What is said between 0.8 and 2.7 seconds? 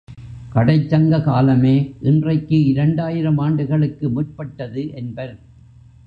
சங்க காலமே, இன்றைக்கு